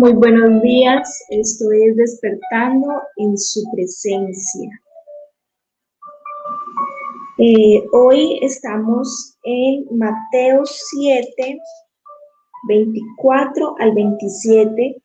Muy 0.00 0.14
buenos 0.14 0.62
días, 0.62 1.26
esto 1.28 1.70
es 1.72 1.94
despertando 1.94 2.88
en 3.18 3.36
su 3.36 3.60
presencia. 3.70 4.70
Eh, 7.36 7.84
hoy 7.92 8.38
estamos 8.40 9.36
en 9.44 9.84
Mateo 9.98 10.62
7, 10.64 11.58
24 12.66 13.74
al 13.78 13.94
27. 13.94 15.02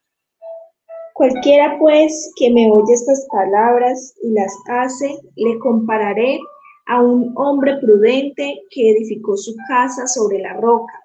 Cualquiera 1.13 1.77
pues 1.77 2.31
que 2.37 2.53
me 2.53 2.71
oye 2.71 2.93
estas 2.93 3.27
palabras 3.29 4.15
y 4.23 4.31
las 4.31 4.55
hace, 4.69 5.13
le 5.35 5.59
compararé 5.59 6.39
a 6.85 7.01
un 7.01 7.33
hombre 7.35 7.79
prudente 7.81 8.61
que 8.69 8.91
edificó 8.91 9.35
su 9.35 9.53
casa 9.67 10.07
sobre 10.07 10.39
la 10.39 10.53
roca 10.53 11.04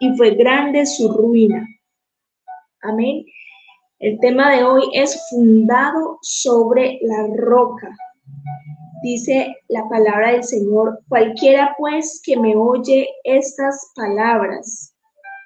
y 0.00 0.16
fue 0.16 0.34
grande 0.34 0.86
su 0.86 1.12
ruina. 1.12 1.66
Amén. 2.82 3.24
El 3.98 4.18
tema 4.20 4.54
de 4.54 4.62
hoy 4.62 4.82
es 4.92 5.26
fundado 5.30 6.18
sobre 6.20 6.98
la 7.02 7.28
roca. 7.34 7.88
Dice 9.02 9.56
la 9.68 9.88
palabra 9.88 10.32
del 10.32 10.44
Señor, 10.44 11.00
cualquiera 11.08 11.74
pues 11.78 12.20
que 12.24 12.36
me 12.36 12.54
oye 12.56 13.08
estas 13.24 13.92
palabras 13.94 14.94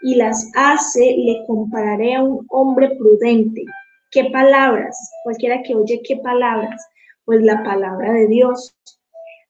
y 0.02 0.14
las 0.16 0.50
hace, 0.54 1.14
le 1.16 1.44
compararé 1.46 2.14
a 2.14 2.22
un 2.22 2.44
hombre 2.48 2.96
prudente. 2.96 3.64
¿Qué 4.10 4.24
palabras? 4.30 4.96
Cualquiera 5.22 5.62
que 5.62 5.74
oye 5.74 6.00
qué 6.04 6.16
palabras, 6.16 6.84
pues 7.24 7.42
la 7.42 7.62
palabra 7.62 8.12
de 8.12 8.26
Dios. 8.26 8.74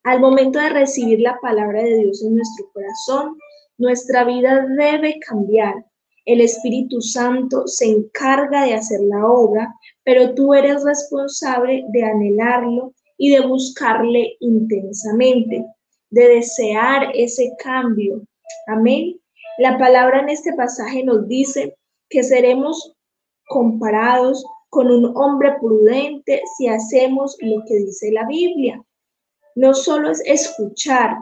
Al 0.02 0.20
momento 0.20 0.58
de 0.58 0.70
recibir 0.70 1.20
la 1.20 1.38
palabra 1.40 1.82
de 1.82 1.98
Dios 1.98 2.22
en 2.22 2.36
nuestro 2.36 2.70
corazón, 2.72 3.38
nuestra 3.80 4.24
vida 4.24 4.66
debe 4.76 5.18
cambiar. 5.20 5.74
El 6.26 6.42
Espíritu 6.42 7.00
Santo 7.00 7.66
se 7.66 7.86
encarga 7.86 8.66
de 8.66 8.74
hacer 8.74 9.00
la 9.00 9.26
obra, 9.26 9.74
pero 10.04 10.34
tú 10.34 10.52
eres 10.52 10.84
responsable 10.84 11.84
de 11.88 12.04
anhelarlo 12.04 12.92
y 13.16 13.30
de 13.30 13.40
buscarle 13.40 14.36
intensamente, 14.40 15.64
de 16.10 16.28
desear 16.28 17.10
ese 17.14 17.52
cambio. 17.58 18.22
Amén. 18.66 19.18
La 19.58 19.78
palabra 19.78 20.20
en 20.20 20.28
este 20.28 20.52
pasaje 20.52 21.02
nos 21.02 21.26
dice 21.26 21.74
que 22.10 22.22
seremos 22.22 22.94
comparados 23.46 24.44
con 24.68 24.90
un 24.90 25.16
hombre 25.16 25.56
prudente 25.58 26.42
si 26.56 26.68
hacemos 26.68 27.36
lo 27.40 27.64
que 27.66 27.76
dice 27.76 28.12
la 28.12 28.26
Biblia. 28.26 28.82
No 29.54 29.74
solo 29.74 30.10
es 30.10 30.22
escuchar, 30.26 31.16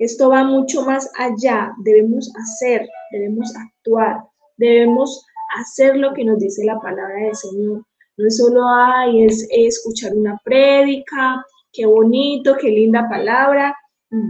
esto 0.00 0.30
va 0.30 0.44
mucho 0.44 0.82
más 0.82 1.10
allá. 1.16 1.72
Debemos 1.84 2.32
hacer, 2.34 2.88
debemos 3.12 3.54
actuar, 3.54 4.24
debemos 4.56 5.24
hacer 5.60 5.96
lo 5.96 6.14
que 6.14 6.24
nos 6.24 6.38
dice 6.38 6.64
la 6.64 6.80
palabra 6.80 7.16
del 7.16 7.36
Señor. 7.36 7.84
No 8.16 8.26
es 8.26 8.38
solo, 8.38 8.62
ay, 8.66 9.26
es, 9.26 9.46
escuchar 9.50 10.14
una 10.14 10.40
prédica, 10.42 11.44
qué 11.70 11.84
bonito, 11.84 12.56
qué 12.58 12.70
linda 12.70 13.08
palabra, 13.10 13.76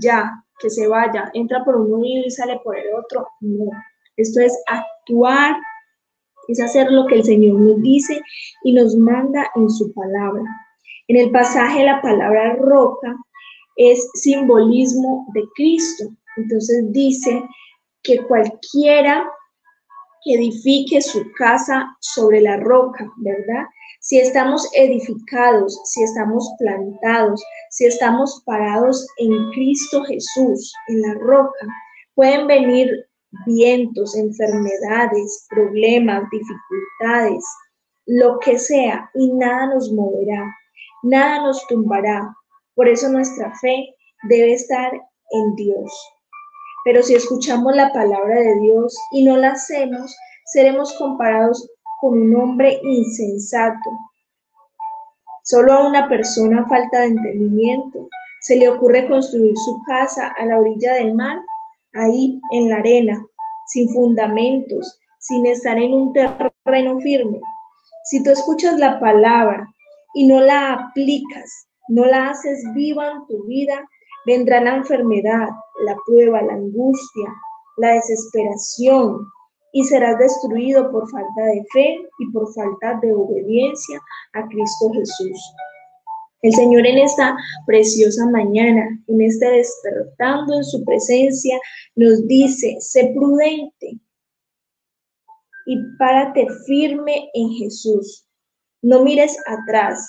ya, 0.02 0.44
que 0.58 0.70
se 0.70 0.88
vaya, 0.88 1.30
entra 1.34 1.64
por 1.64 1.76
un 1.76 2.00
oído 2.00 2.24
y 2.26 2.30
sale 2.32 2.58
por 2.64 2.76
el 2.76 2.92
otro. 2.92 3.28
No, 3.40 3.70
esto 4.16 4.40
es 4.40 4.60
actuar, 4.66 5.56
es 6.48 6.60
hacer 6.60 6.90
lo 6.90 7.06
que 7.06 7.14
el 7.14 7.24
Señor 7.24 7.60
nos 7.60 7.80
dice 7.80 8.20
y 8.64 8.72
nos 8.72 8.96
manda 8.96 9.48
en 9.54 9.70
su 9.70 9.92
palabra. 9.94 10.42
En 11.06 11.16
el 11.16 11.30
pasaje 11.30 11.84
la 11.84 12.02
palabra 12.02 12.56
roca 12.56 13.16
es 13.76 14.08
simbolismo 14.14 15.26
de 15.34 15.42
Cristo. 15.54 16.04
Entonces 16.36 16.84
dice 16.92 17.42
que 18.02 18.18
cualquiera 18.26 19.28
que 20.24 20.34
edifique 20.34 21.00
su 21.00 21.30
casa 21.32 21.96
sobre 22.00 22.40
la 22.40 22.58
roca, 22.58 23.10
¿verdad? 23.18 23.64
Si 24.00 24.18
estamos 24.18 24.68
edificados, 24.74 25.78
si 25.84 26.02
estamos 26.02 26.48
plantados, 26.58 27.42
si 27.70 27.86
estamos 27.86 28.42
parados 28.46 29.06
en 29.18 29.50
Cristo 29.50 30.02
Jesús, 30.04 30.72
en 30.88 31.02
la 31.02 31.14
roca, 31.14 31.66
pueden 32.14 32.46
venir 32.46 32.90
vientos, 33.46 34.16
enfermedades, 34.16 35.46
problemas, 35.48 36.24
dificultades, 36.30 37.44
lo 38.06 38.38
que 38.40 38.58
sea, 38.58 39.08
y 39.14 39.32
nada 39.34 39.74
nos 39.74 39.92
moverá, 39.92 40.54
nada 41.02 41.44
nos 41.44 41.66
tumbará, 41.68 42.34
por 42.80 42.88
eso 42.88 43.10
nuestra 43.10 43.52
fe 43.60 43.94
debe 44.22 44.54
estar 44.54 44.90
en 44.94 45.54
Dios. 45.54 45.92
Pero 46.82 47.02
si 47.02 47.14
escuchamos 47.14 47.76
la 47.76 47.92
palabra 47.92 48.36
de 48.36 48.58
Dios 48.58 48.96
y 49.12 49.22
no 49.22 49.36
la 49.36 49.50
hacemos, 49.50 50.16
seremos 50.46 50.94
comparados 50.94 51.68
con 52.00 52.18
un 52.18 52.34
hombre 52.36 52.80
insensato. 52.82 53.90
Solo 55.44 55.74
a 55.74 55.88
una 55.88 56.08
persona 56.08 56.66
falta 56.70 57.00
de 57.00 57.08
entendimiento 57.08 58.08
se 58.40 58.56
le 58.56 58.70
ocurre 58.70 59.06
construir 59.10 59.52
su 59.58 59.82
casa 59.86 60.32
a 60.38 60.46
la 60.46 60.58
orilla 60.58 60.94
del 60.94 61.14
mar, 61.14 61.36
ahí 61.92 62.40
en 62.52 62.70
la 62.70 62.76
arena, 62.76 63.22
sin 63.66 63.90
fundamentos, 63.90 64.98
sin 65.18 65.44
estar 65.44 65.76
en 65.76 65.92
un 65.92 66.14
terreno 66.14 66.98
firme. 67.00 67.42
Si 68.04 68.22
tú 68.22 68.30
escuchas 68.30 68.78
la 68.78 68.98
palabra 68.98 69.68
y 70.14 70.26
no 70.26 70.40
la 70.40 70.72
aplicas, 70.72 71.69
no 71.90 72.06
la 72.06 72.30
haces 72.30 72.62
viva 72.74 73.10
en 73.10 73.26
tu 73.26 73.44
vida, 73.44 73.86
vendrá 74.26 74.60
la 74.60 74.76
enfermedad, 74.76 75.48
la 75.84 75.96
prueba, 76.06 76.40
la 76.42 76.54
angustia, 76.54 77.28
la 77.78 77.94
desesperación 77.94 79.26
y 79.72 79.84
serás 79.84 80.18
destruido 80.18 80.90
por 80.90 81.08
falta 81.10 81.42
de 81.46 81.64
fe 81.72 81.98
y 82.18 82.30
por 82.32 82.52
falta 82.54 82.98
de 83.02 83.12
obediencia 83.12 84.00
a 84.34 84.46
Cristo 84.48 84.90
Jesús. 84.92 85.54
El 86.42 86.54
Señor 86.54 86.86
en 86.86 86.98
esta 86.98 87.36
preciosa 87.66 88.26
mañana, 88.26 88.88
en 89.06 89.20
este 89.20 89.46
despertando 89.46 90.54
en 90.54 90.64
su 90.64 90.84
presencia, 90.84 91.58
nos 91.96 92.26
dice, 92.26 92.76
sé 92.80 93.12
prudente 93.14 94.00
y 95.66 95.76
párate 95.98 96.46
firme 96.66 97.30
en 97.34 97.50
Jesús. 97.50 98.26
No 98.82 99.04
mires 99.04 99.36
atrás, 99.46 100.08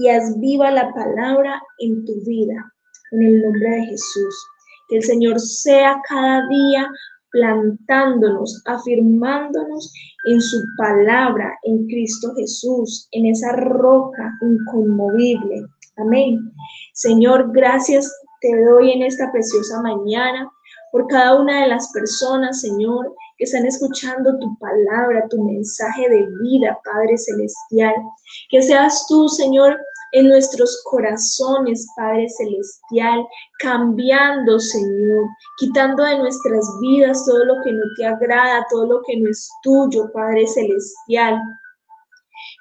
y 0.00 0.08
haz 0.08 0.38
viva 0.40 0.70
la 0.70 0.92
palabra 0.94 1.60
en 1.78 2.04
tu 2.06 2.14
vida, 2.24 2.72
en 3.12 3.22
el 3.22 3.42
nombre 3.42 3.70
de 3.70 3.86
Jesús. 3.86 4.46
Que 4.88 4.96
el 4.96 5.02
Señor 5.02 5.38
sea 5.38 6.00
cada 6.08 6.48
día 6.48 6.88
plantándonos, 7.32 8.62
afirmándonos 8.64 9.92
en 10.24 10.40
su 10.40 10.58
palabra, 10.78 11.52
en 11.64 11.86
Cristo 11.86 12.32
Jesús, 12.34 13.08
en 13.12 13.26
esa 13.26 13.52
roca 13.52 14.32
inconmovible. 14.40 15.66
Amén. 15.98 16.50
Señor, 16.94 17.52
gracias 17.52 18.10
te 18.40 18.64
doy 18.64 18.92
en 18.92 19.02
esta 19.02 19.30
preciosa 19.30 19.82
mañana 19.82 20.50
por 20.92 21.06
cada 21.06 21.40
una 21.40 21.62
de 21.62 21.68
las 21.68 21.92
personas, 21.92 22.62
Señor, 22.62 23.14
que 23.36 23.44
están 23.44 23.64
escuchando 23.66 24.38
tu 24.38 24.58
palabra, 24.58 25.26
tu 25.28 25.42
mensaje 25.42 26.08
de 26.08 26.26
vida, 26.42 26.78
Padre 26.84 27.16
Celestial. 27.16 27.94
Que 28.50 28.62
seas 28.62 29.06
tú, 29.08 29.28
Señor, 29.28 29.78
en 30.12 30.28
nuestros 30.28 30.82
corazones, 30.90 31.86
Padre 31.96 32.28
Celestial, 32.28 33.26
cambiando, 33.58 34.58
Señor, 34.58 35.26
quitando 35.58 36.04
de 36.04 36.18
nuestras 36.18 36.66
vidas 36.80 37.24
todo 37.24 37.44
lo 37.44 37.54
que 37.64 37.72
no 37.72 37.82
te 37.96 38.06
agrada, 38.06 38.66
todo 38.70 38.86
lo 38.86 39.02
que 39.06 39.18
no 39.18 39.30
es 39.30 39.48
tuyo, 39.62 40.10
Padre 40.12 40.46
Celestial. 40.46 41.40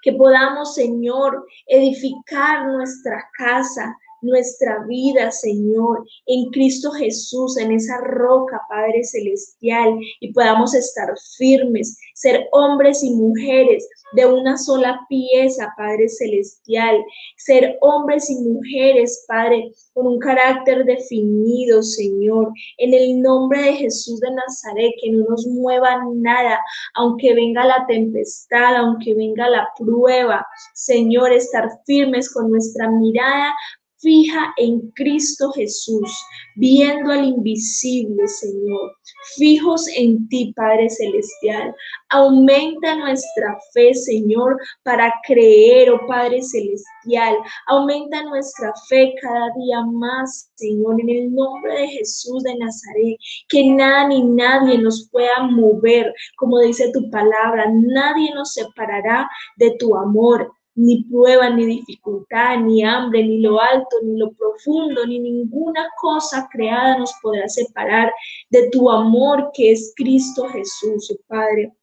Que 0.03 0.13
podamos, 0.13 0.75
Señor, 0.75 1.45
edificar 1.67 2.67
nuestra 2.67 3.27
casa 3.37 3.97
nuestra 4.21 4.83
vida, 4.87 5.31
Señor, 5.31 6.05
en 6.25 6.49
Cristo 6.51 6.91
Jesús, 6.91 7.57
en 7.57 7.71
esa 7.71 7.97
roca, 8.01 8.61
Padre 8.69 9.03
Celestial, 9.03 9.97
y 10.19 10.33
podamos 10.33 10.73
estar 10.73 11.09
firmes, 11.37 11.97
ser 12.13 12.47
hombres 12.51 13.03
y 13.03 13.11
mujeres 13.11 13.87
de 14.13 14.25
una 14.25 14.57
sola 14.57 14.99
pieza, 15.07 15.73
Padre 15.77 16.09
Celestial, 16.09 17.03
ser 17.37 17.77
hombres 17.81 18.29
y 18.29 18.35
mujeres, 18.41 19.25
Padre, 19.27 19.71
con 19.93 20.07
un 20.07 20.19
carácter 20.19 20.85
definido, 20.85 21.81
Señor, 21.83 22.51
en 22.77 22.93
el 22.93 23.21
nombre 23.21 23.61
de 23.61 23.73
Jesús 23.73 24.19
de 24.19 24.31
Nazaret, 24.31 24.91
que 25.01 25.11
no 25.11 25.25
nos 25.29 25.45
mueva 25.47 26.01
nada, 26.15 26.59
aunque 26.95 27.33
venga 27.33 27.65
la 27.65 27.85
tempestad, 27.87 28.75
aunque 28.77 29.13
venga 29.13 29.49
la 29.49 29.67
prueba, 29.77 30.45
Señor, 30.73 31.31
estar 31.31 31.69
firmes 31.85 32.33
con 32.33 32.51
nuestra 32.51 32.89
mirada 32.89 33.53
fija 33.99 34.53
en 34.57 34.91
Cristo 34.91 35.51
Jesús, 35.51 36.11
viendo 36.55 37.11
al 37.11 37.25
invisible, 37.25 38.27
Señor, 38.27 38.95
fijos 39.35 39.87
en 39.95 40.27
ti, 40.29 40.53
Padre 40.55 40.89
Celestial. 40.89 41.73
Aumenta 42.09 42.95
nuestra 42.95 43.57
fe, 43.73 43.93
Señor, 43.93 44.57
para 44.83 45.13
creer, 45.27 45.91
oh 45.91 46.07
Padre 46.07 46.41
Celestial. 46.41 47.35
Aumenta 47.67 48.23
nuestra 48.23 48.73
fe 48.87 49.13
cada 49.21 49.47
día 49.57 49.81
más, 49.85 50.51
Señor, 50.55 50.99
en 51.01 51.09
el 51.09 51.33
nombre 51.33 51.73
de 51.73 51.87
Jesús 51.87 52.43
de 52.43 52.55
Nazaret. 52.55 53.17
Que 53.47 53.69
nada 53.71 54.07
ni 54.07 54.23
nadie 54.23 54.77
nos 54.77 55.09
pueda 55.11 55.43
mover, 55.43 56.13
como 56.37 56.59
dice 56.59 56.91
tu 56.91 57.09
palabra. 57.09 57.65
Nadie 57.71 58.33
nos 58.33 58.53
separará 58.53 59.29
de 59.57 59.75
tu 59.77 59.95
amor 59.95 60.51
ni 60.75 61.03
prueba, 61.03 61.49
ni 61.49 61.65
dificultad, 61.65 62.59
ni 62.59 62.83
hambre, 62.83 63.23
ni 63.23 63.41
lo 63.41 63.59
alto, 63.59 63.97
ni 64.03 64.17
lo 64.17 64.31
profundo, 64.31 65.05
ni 65.05 65.19
ninguna 65.19 65.87
cosa 65.99 66.47
creada 66.51 66.97
nos 66.97 67.13
podrá 67.21 67.47
separar 67.49 68.11
de 68.49 68.69
tu 68.69 68.89
amor 68.89 69.51
que 69.53 69.71
es 69.71 69.93
Cristo 69.95 70.47
Jesús, 70.49 71.11
oh 71.11 71.17
Padre. 71.27 71.73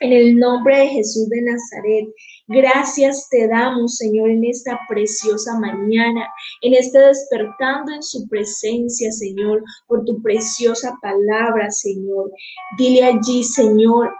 En 0.00 0.12
el 0.12 0.36
nombre 0.36 0.76
de 0.76 0.88
Jesús 0.88 1.28
de 1.28 1.40
Nazaret, 1.40 2.08
gracias 2.48 3.28
te 3.30 3.46
damos, 3.46 3.96
Señor, 3.96 4.28
en 4.28 4.44
esta 4.44 4.78
preciosa 4.88 5.58
mañana, 5.60 6.28
en 6.62 6.74
este 6.74 6.98
despertando 6.98 7.92
en 7.92 8.02
su 8.02 8.28
presencia, 8.28 9.12
Señor, 9.12 9.62
por 9.86 10.04
tu 10.04 10.20
preciosa 10.20 10.98
palabra, 11.00 11.70
Señor. 11.70 12.30
Dile 12.76 13.04
allí, 13.04 13.44
Señor, 13.44 14.12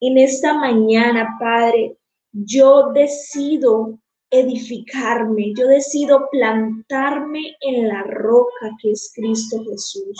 en 0.00 0.18
esta 0.18 0.54
mañana, 0.54 1.36
Padre, 1.38 1.98
yo 2.34 2.90
decido 2.92 3.98
edificarme, 4.30 5.52
yo 5.56 5.68
decido 5.68 6.26
plantarme 6.32 7.54
en 7.60 7.88
la 7.88 8.02
roca 8.02 8.70
que 8.82 8.90
es 8.90 9.12
Cristo 9.14 9.62
Jesús 9.64 10.18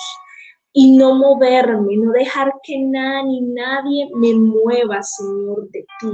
y 0.73 0.97
no 0.97 1.17
moverme, 1.17 1.97
no 1.97 2.13
dejar 2.13 2.53
que 2.63 2.79
nada 2.79 3.23
ni 3.25 3.41
nadie 3.41 4.09
me 4.15 4.35
mueva, 4.35 5.03
Señor, 5.03 5.69
de 5.71 5.85
ti. 6.01 6.09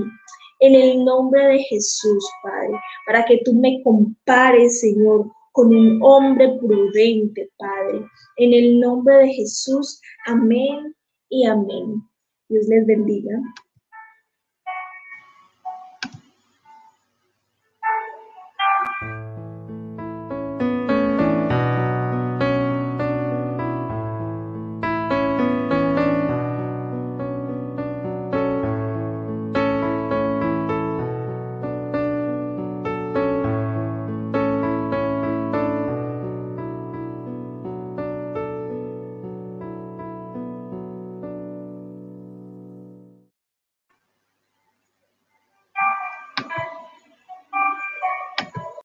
En 0.61 0.75
el 0.75 1.05
nombre 1.05 1.47
de 1.47 1.58
Jesús, 1.61 2.26
Padre, 2.43 2.79
para 3.06 3.25
que 3.25 3.41
tú 3.44 3.55
me 3.55 3.82
compares, 3.82 4.81
Señor, 4.81 5.31
con 5.52 5.75
un 5.75 5.99
hombre 6.02 6.58
prudente, 6.58 7.50
Padre. 7.56 8.05
En 8.37 8.52
el 8.52 8.81
nombre 8.81 9.17
de 9.17 9.29
Jesús, 9.29 10.00
amén 10.26 10.94
y 11.31 11.47
amén. 11.47 12.02
Dios 12.49 12.67
les 12.69 12.87
bendiga. 12.87 13.41